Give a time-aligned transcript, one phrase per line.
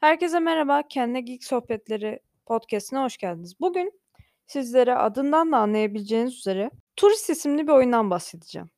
[0.00, 3.60] Herkese merhaba, Kendine Geek Sohbetleri podcast'ine hoş geldiniz.
[3.60, 4.00] Bugün
[4.46, 8.70] sizlere adından da anlayabileceğiniz üzere Turist isimli bir oyundan bahsedeceğim.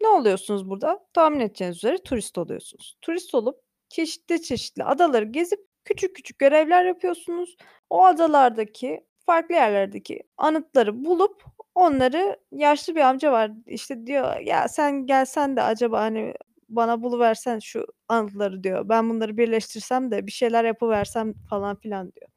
[0.00, 1.06] Ne oluyorsunuz burada?
[1.12, 2.98] Tahmin edeceğiniz üzere turist oluyorsunuz.
[3.00, 7.56] Turist olup çeşitli çeşitli adaları gezip küçük küçük görevler yapıyorsunuz.
[7.90, 11.44] O adalardaki, farklı yerlerdeki anıtları bulup
[11.74, 16.34] onları yaşlı bir amca var işte diyor ya sen gelsen de acaba hani
[16.70, 18.88] bana buluversen şu anıtları diyor.
[18.88, 22.30] Ben bunları birleştirsem de bir şeyler yapıversem falan filan diyor.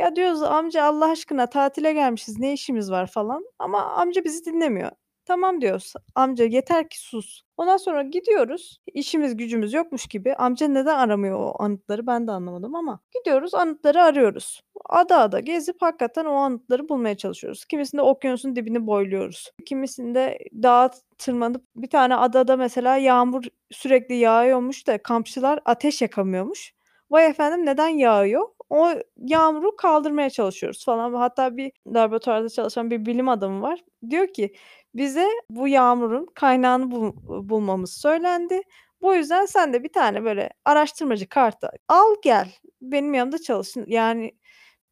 [0.00, 4.90] Ya diyoruz amca Allah aşkına tatile gelmişiz ne işimiz var falan ama amca bizi dinlemiyor.
[5.28, 7.42] Tamam diyoruz amca yeter ki sus.
[7.56, 12.74] Ondan sonra gidiyoruz işimiz gücümüz yokmuş gibi amca neden aramıyor o anıtları ben de anlamadım
[12.74, 14.62] ama gidiyoruz anıtları arıyoruz.
[14.88, 17.64] Ada ada gezip hakikaten o anıtları bulmaya çalışıyoruz.
[17.64, 19.52] Kimisinde okyanusun dibini boyluyoruz.
[19.66, 26.72] Kimisinde dağa tırmanıp bir tane adada mesela yağmur sürekli yağıyormuş da kampçılar ateş yakamıyormuş.
[27.10, 28.48] Vay efendim neden yağıyor?
[28.70, 31.14] O yağmuru kaldırmaya çalışıyoruz falan.
[31.14, 33.84] Hatta bir laboratuvarda çalışan bir bilim adamı var.
[34.10, 34.54] Diyor ki
[34.94, 37.12] bize bu yağmurun kaynağını bul
[37.48, 38.62] bulmamız söylendi.
[39.02, 42.48] Bu yüzden sen de bir tane böyle araştırmacı kartı al gel.
[42.82, 43.84] Benim yanımda çalışsın.
[43.88, 44.32] Yani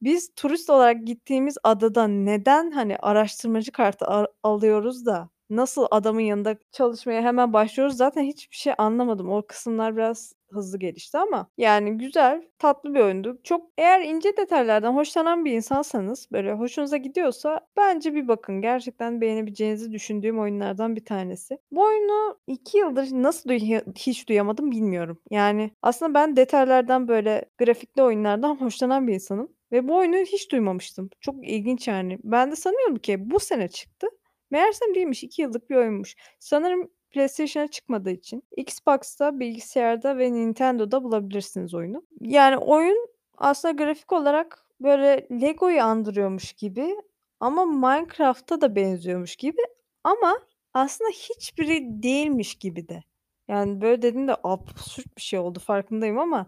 [0.02, 4.06] biz turist olarak gittiğimiz adada neden hani araştırmacı kartı
[4.42, 9.30] alıyoruz da nasıl adamın yanında çalışmaya hemen başlıyoruz zaten hiçbir şey anlamadım.
[9.32, 13.40] O kısımlar biraz hızlı gelişti ama yani güzel, tatlı bir oyundu.
[13.44, 18.62] Çok eğer ince detaylardan hoşlanan bir insansanız, böyle hoşunuza gidiyorsa bence bir bakın.
[18.62, 21.58] Gerçekten beğenebileceğinizi düşündüğüm oyunlardan bir tanesi.
[21.70, 23.58] Bu oyunu 2 yıldır nasıl duy
[23.98, 25.20] hiç duyamadım bilmiyorum.
[25.30, 31.10] Yani aslında ben detaylardan, böyle grafikli oyunlardan hoşlanan bir insanım ve bu oyunu hiç duymamıştım.
[31.20, 32.18] Çok ilginç yani.
[32.24, 34.06] Ben de sanıyordum ki bu sene çıktı.
[34.50, 36.16] Meğersem değilmiş, 2 yıllık bir oyunmuş.
[36.40, 42.02] Sanırım PlayStation'a çıkmadığı için Xbox'ta, bilgisayarda ve Nintendo'da bulabilirsiniz oyunu.
[42.20, 46.96] Yani oyun aslında grafik olarak böyle Lego'yu andırıyormuş gibi
[47.40, 49.62] ama Minecraft'a da benziyormuş gibi
[50.04, 50.40] ama
[50.74, 53.02] aslında hiçbiri değilmiş gibi de.
[53.48, 56.46] Yani böyle dediğimde absürt bir şey oldu farkındayım ama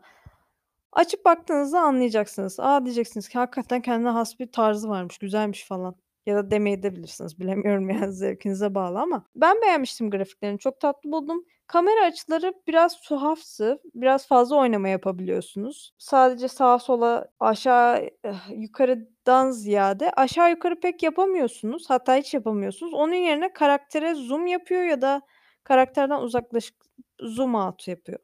[0.93, 2.61] açıp baktığınızda anlayacaksınız.
[2.61, 5.95] A, diyeceksiniz ki hakikaten kendine has bir tarzı varmış, güzelmiş falan.
[6.28, 7.41] Ya da demeyebilirsiniz.
[7.41, 10.59] Bilemiyorum yani zevkinize bağlı ama ben beğenmiştim grafiklerini.
[10.59, 11.44] Çok tatlı buldum.
[11.66, 13.78] Kamera açıları biraz tuhaftı.
[13.94, 15.94] Biraz fazla oynama yapabiliyorsunuz.
[15.99, 21.91] Sadece sağa sola, aşağı, eh, yukarıdan ziyade aşağı yukarı pek yapamıyorsunuz.
[21.91, 22.94] Hatta hiç yapamıyorsunuz.
[22.94, 25.22] Onun yerine karaktere zoom yapıyor ya da
[25.65, 26.77] karakterden uzaklaşıp
[27.21, 28.19] zoom out yapıyor.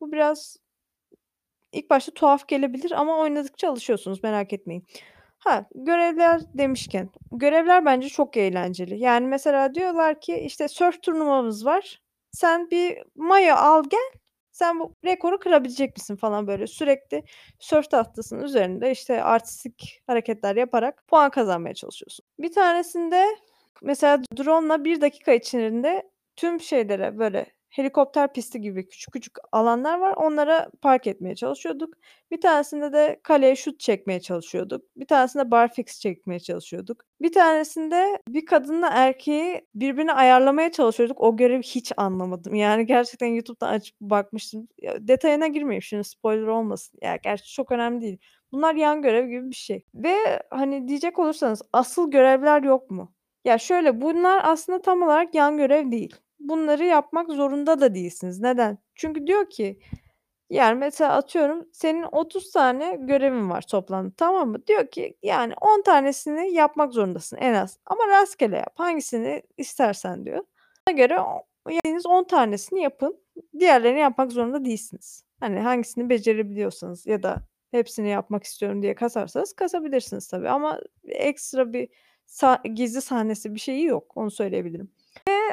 [0.00, 0.56] Bu biraz
[1.72, 4.86] ilk başta tuhaf gelebilir ama oynadıkça alışıyorsunuz merak etmeyin.
[5.38, 8.98] Ha, görevler demişken, görevler bence çok eğlenceli.
[8.98, 12.00] Yani mesela diyorlar ki, işte, sörf turnuvamız var.
[12.32, 14.10] Sen bir mayo al gel.
[14.52, 17.22] Sen bu rekoru kırabilecek misin falan böyle sürekli
[17.58, 22.24] sörf tahtasının üzerinde, işte, artistik hareketler yaparak puan kazanmaya çalışıyorsun.
[22.38, 23.24] Bir tanesinde
[23.82, 30.14] mesela drone'la 1 dakika içerisinde tüm şeylere böyle helikopter pisti gibi küçük küçük alanlar var.
[30.16, 31.94] Onlara park etmeye çalışıyorduk.
[32.30, 34.82] Bir tanesinde de kaleye şut çekmeye çalışıyorduk.
[34.96, 37.04] Bir tanesinde barfiks çekmeye çalışıyorduk.
[37.22, 41.20] Bir tanesinde bir kadınla erkeği birbirine ayarlamaya çalışıyorduk.
[41.20, 42.54] O görevi hiç anlamadım.
[42.54, 44.68] Yani gerçekten YouTube'dan açıp bakmıştım.
[44.82, 46.98] Ya, detayına girmeyeyim şimdi spoiler olmasın.
[47.02, 48.18] Ya gerçi çok önemli değil.
[48.52, 49.84] Bunlar yan görev gibi bir şey.
[49.94, 53.14] Ve hani diyecek olursanız asıl görevler yok mu?
[53.44, 58.40] Ya şöyle bunlar aslında tam olarak yan görev değil bunları yapmak zorunda da değilsiniz.
[58.40, 58.78] Neden?
[58.94, 59.80] Çünkü diyor ki
[60.50, 64.66] yani mesela atıyorum senin 30 tane görevin var toplamda tamam mı?
[64.66, 68.72] Diyor ki yani 10 tanesini yapmak zorundasın en az ama rastgele yap.
[68.74, 70.44] Hangisini istersen diyor.
[70.88, 71.18] Ona göre
[71.70, 73.20] yediğiniz 10 tanesini yapın.
[73.58, 75.24] Diğerlerini yapmak zorunda değilsiniz.
[75.40, 81.88] Hani hangisini becerebiliyorsanız ya da hepsini yapmak istiyorum diye kasarsanız kasabilirsiniz tabii ama ekstra bir
[82.26, 84.12] sa gizli sahnesi bir şeyi yok.
[84.16, 84.90] Onu söyleyebilirim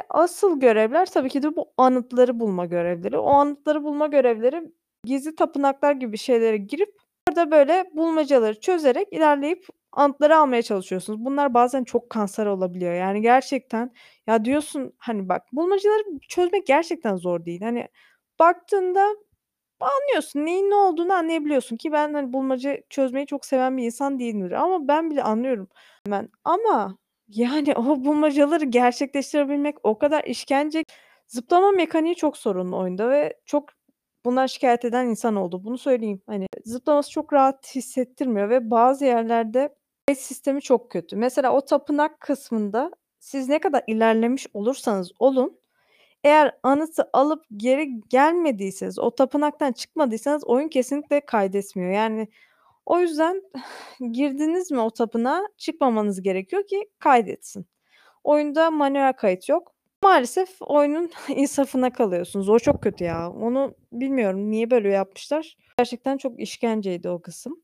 [0.08, 3.18] asıl görevler tabii ki de bu anıtları bulma görevleri.
[3.18, 4.62] O anıtları bulma görevleri
[5.04, 6.94] gizli tapınaklar gibi şeylere girip
[7.30, 11.24] orada böyle bulmacaları çözerek ilerleyip anıtları almaya çalışıyorsunuz.
[11.24, 12.94] Bunlar bazen çok kanser olabiliyor.
[12.94, 13.92] Yani gerçekten
[14.26, 17.60] ya diyorsun hani bak bulmacaları çözmek gerçekten zor değil.
[17.60, 17.88] Hani
[18.38, 19.16] baktığında
[19.80, 24.52] anlıyorsun neyin ne olduğunu anlayabiliyorsun ki ben hani bulmaca çözmeyi çok seven bir insan değilimdir
[24.52, 25.68] ama ben bile anlıyorum
[26.06, 26.28] hemen.
[26.44, 30.84] Ama yani, o bulmacaları gerçekleştirebilmek o kadar işkence.
[31.26, 33.68] Zıplama mekaniği çok sorunlu oyunda ve çok
[34.24, 35.64] bundan şikâyet eden insan oldu.
[35.64, 36.22] Bunu söyleyeyim.
[36.26, 39.74] Hani, zıplaması çok rahat hissettirmiyor ve bazı yerlerde
[40.16, 41.16] sistemi çok kötü.
[41.16, 45.58] Mesela o tapınak kısmında siz ne kadar ilerlemiş olursanız olun,
[46.26, 51.90] Eğer anıtı alıp geri gelmediyseniz, o tapınaktan çıkmadıysanız oyun kesinlikle kaydetmiyor.
[51.90, 52.28] Yani
[52.86, 53.42] o yüzden
[54.12, 57.66] girdiniz mi o tapınağa çıkmamanız gerekiyor ki kaydetsin.
[58.24, 59.74] Oyunda manuel kayıt yok.
[60.02, 62.48] Maalesef oyunun insafına kalıyorsunuz.
[62.48, 63.30] O çok kötü ya.
[63.30, 65.56] Onu bilmiyorum niye böyle yapmışlar.
[65.78, 67.62] Gerçekten çok işkenceydi o kısım.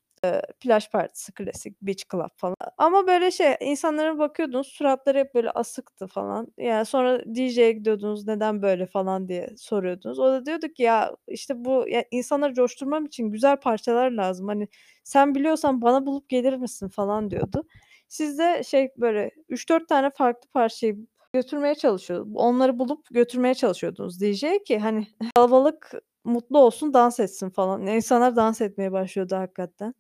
[0.61, 2.57] Plaj partisi klasik, beach club falan.
[2.79, 6.49] Ama böyle şey, insanlara bakıyordunuz, suratları hep böyle asıktı falan.
[6.59, 10.19] Yani sonra DJ'ye gidiyordunuz, "Neden böyle?" falan diye soruyordunuz.
[10.19, 14.49] O da diyordu ki, "Ya, işte bu ya insanları coşturmam için güzel parçalar lazım.
[14.49, 14.69] Hani,
[15.05, 17.65] sen biliyorsan bana bulup gelir misin?" falan diyordu.
[18.09, 20.97] Siz de şey, böyle 3-4 tane farklı parçayı
[21.33, 25.93] götürmeye çalışıyor onları bulup götürmeye çalışıyordunuz DJ'ye ki hani kalabalık
[26.25, 27.87] mutlu olsun, dans etsin falan.
[27.87, 29.95] İnsanlar dans etmeye başlıyordu hakikaten.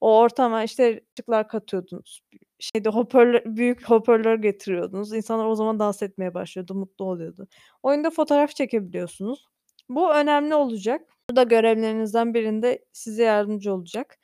[0.00, 2.20] O ortama, işte, ışıklar katıyordunuz.
[2.60, 5.12] Şeyde hoparlör büyük hoparlör getiriyordunuz.
[5.14, 7.48] İnsanlar o zaman dans etmeye başlıyordu, mutlu oluyordu.
[7.82, 9.46] Oyunda fotoğraf çekebiliyorsunuz.
[9.88, 11.02] Bu önemli olacak.
[11.30, 14.18] Bu da görevlerinizden birinde size yardımcı olacak.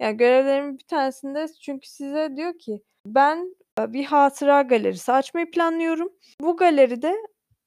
[0.00, 6.12] Ya, görevlerimin bir tanesinde çünkü size diyor ki, "Ben, eee, bir hatıra galerisi açmayı planlıyorum.
[6.40, 7.14] Bu galeride,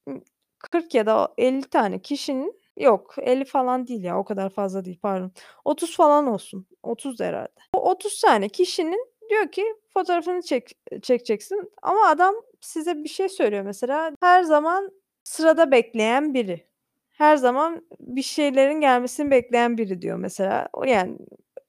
[0.09, 0.23] ımm,
[0.59, 4.99] 40 ya da 50 tane kişinin Yok, 50 falan değil ya, o kadar fazla değil,
[5.01, 5.31] pardon.
[5.65, 6.67] 30 falan olsun.
[6.83, 7.51] 30'du herhâlde.
[7.73, 9.63] O 30 tane kişinin diyor ki
[9.93, 14.11] fotoğrafını çek çekeceksin ama adam size bir şey söylüyor mesela.
[14.21, 14.91] Her zaman
[15.23, 16.67] sırada bekleyen biri.
[17.11, 20.67] Her zaman bir şeylerin gelmesini bekleyen biri diyor mesela.
[20.85, 21.17] Yani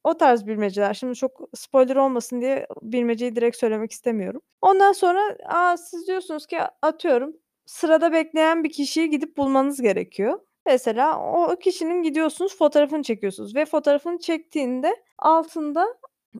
[0.04, 0.94] o tarz bilmeceler.
[0.94, 4.40] Şimdi çok spoiler olmasın diye bilmeceyi direkt söylemek istemiyorum.
[4.62, 7.36] Ondan sonra, aaa, siz diyorsunuz ki atıyorum
[7.66, 10.38] sırada bekleyen bir kişiyi gidip bulmanız gerekiyor.
[10.66, 15.86] Mesela o kişinin gidiyorsunuz, fotoğrafını çekiyorsunuz ve fotoğrafını çektiğinde altında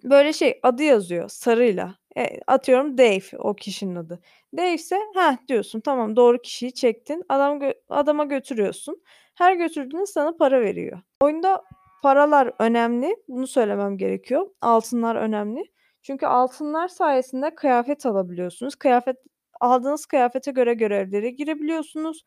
[0.05, 1.94] böyle şey, adı yazıyor sarıyla.
[2.17, 4.20] Eee, atıyorum Dave o kişinin adı.
[4.56, 7.23] Davese "Heh." diyorsun, tamam doğru kişiyi çektin.
[7.28, 9.02] Adam gö adama götürüyorsun.
[9.34, 10.99] Her götürdüğünde sana para veriyor.
[11.20, 11.62] Oyunda
[12.02, 13.17] paralar önemli.
[13.28, 14.50] Bunu söylemem gerekiyor.
[14.61, 15.64] Altınlar önemli.
[16.02, 18.76] Çünkü altınlar sayesinde kıyafet alabiliyorsunuz.
[18.76, 19.17] Kıyafet
[19.61, 22.25] aldığınız kıyafete göre görevlere girebiliyorsunuz.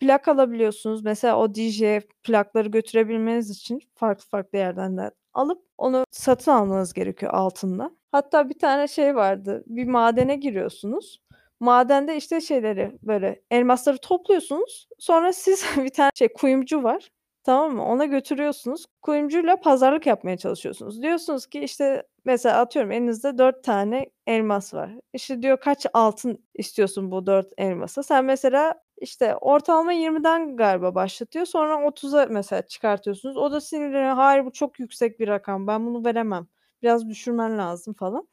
[0.00, 1.04] Plak alabiliyorsunuz.
[1.04, 7.90] Mesela o DJ'ye plakları götürebilmeniz için farklı farklı yerlerden alıp onu satın almanız gerekiyor altınla.
[8.12, 11.20] Hatta bir tane şey vardı, bir madene giriyorsunuz.
[11.60, 14.88] Madende, işte, şeyleri, böyle elmasları topluyorsunuz.
[14.98, 17.08] Sonra siz bir tane şey, kuyumcu var,
[17.44, 17.84] tamam mı?
[17.84, 18.86] Ona götürüyorsunuz.
[19.02, 21.02] Kuyumcuyla pazarlık yapmaya çalışıyorsunuz.
[21.02, 24.90] Diyorsunuz ki, işte, mesela atıyorum elinizde 4 tane elmas var.
[25.12, 31.46] İşte, diyor, "Kaç altın istiyorsun bu 4 elmasa?" Sen mesela, işte, ortalama 20'den galiba başlatıyor.
[31.46, 33.36] Sonra 30'a mesela çıkartıyorsunuz.
[33.36, 34.14] O da sinirleniyor.
[34.14, 35.66] "Hayır, bu çok yüksek bir rakam.
[35.66, 36.46] Ben bunu veremem.
[36.82, 38.28] Biraz düşürmen lazım." falan.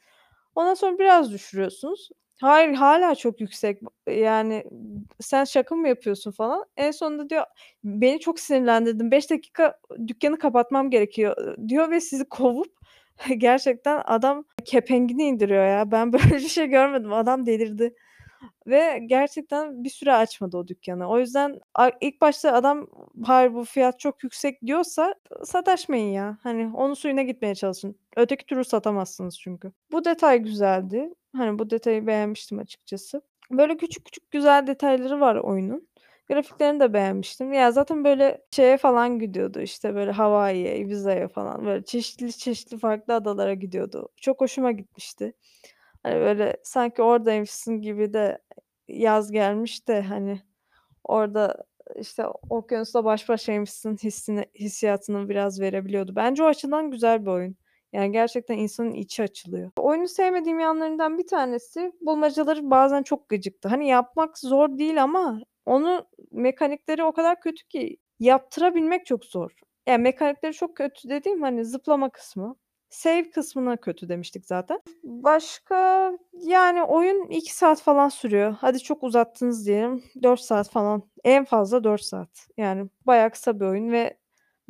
[0.55, 2.09] Ondan sonra biraz düşürüyorsunuz.
[2.41, 3.81] "Hayır, hâlâ çok yüksek.
[4.07, 4.63] Yani
[5.21, 6.65] sen şaka mı yapıyorsun?" falan.
[6.77, 7.43] En sonunda diyor,
[7.83, 9.11] "Beni çok sinirlendirdin.
[9.11, 12.67] 5 dakika dükkânı kapatmam gerekiyor." diyor ve sizi kovup
[13.37, 15.91] gerçekten adam kepengini indiriyor ya.
[15.91, 17.13] Ben böyle bir şey görmedim.
[17.13, 17.95] Adam delirdi
[18.67, 21.09] ve gerçekten bir süre açmadı o dükkânı.
[21.09, 21.59] O yüzden
[22.01, 22.87] ilk başta adam,
[23.25, 26.37] "Hayır, bu fiyat çok yüksek." diyorsa sataşmayın ya.
[26.43, 27.95] Hani onun suyuna gitmeye çalışın.
[28.17, 29.71] Öteki türlü satamazsınız çünkü.
[29.91, 31.09] Bu detay güzeldi.
[31.35, 33.21] Hani bu detayı beğenmiştim açıkçası.
[33.51, 35.87] Böyle küçük küçük güzel detayları var oyunun.
[36.29, 37.53] Grafiklerini de beğenmiştim.
[37.53, 43.13] Ya, zaten böyle şeye falan gidiyordu, işte, böyle Hawaii'ye, Ibiza'ya falan böyle çeşitli çeşitli farklı
[43.15, 44.09] adalara gidiyordu.
[44.17, 45.33] Çok hoşuma gitmişti.
[46.03, 48.39] Hani, böyle sanki oradaymışsın gibi de
[48.87, 50.41] yaz gelmiş de, hani,
[51.03, 56.15] orada, işte, okyanusla baş başaymışsın hissini hissiyatını biraz verebiliyordu.
[56.15, 57.55] Bence o açıdan güzel bir oyun.
[57.93, 59.71] Yani gerçekten insanın içi açılıyor.
[59.77, 63.69] Oyunun sevmediğim yanlarından bir tanesi bulmacaları bazen çok gıcıktı.
[63.69, 69.51] Hani, yapmak zor değil ama onu mekanikleri o kadar kötü ki yaptırabilmek çok zor.
[69.87, 72.55] Yani mekanikleri çok kötü dediğim, hani, zıplama kısmı.
[72.93, 74.79] Save kısmına kötü demiştik zaten.
[75.03, 78.55] Başka, yani oyun 2 saat falan sürüyor.
[78.61, 81.03] Hadi çok uzattınız diyelim, 4 saat falan.
[81.23, 82.47] En fazla 4 saat.
[82.57, 84.17] Yani bayağı kısa bir oyun ve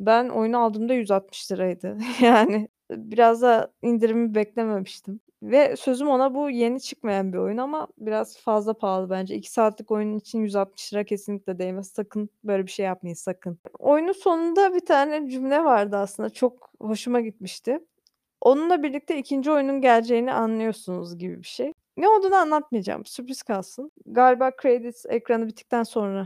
[0.00, 1.98] ben oyunu aldığımda ₺160'ydı.
[2.24, 8.38] Yani biraz da indirimi beklememiştim ve sözüm ona bu yeni çıkmayan bir oyun ama biraz
[8.38, 9.34] fazla pahalı bence.
[9.34, 11.86] 2 saatlik oyun için £160 kesinlikle değmez.
[11.88, 13.58] Sakın böyle bir şey yapmayın, sakın.
[13.78, 17.78] Oyunun sonunda bir tane cümle vardı aslında çok hoşuma gitmişti.
[18.44, 21.72] Onunla birlikte 2'nci oyunun geleceğini anlıyorsunuz gibi bir şey.
[21.96, 23.90] Ne olduğunu anlatmayacağım, sürpriz kalsın.
[24.06, 26.22] Galiba credits ekranı bittikten sonra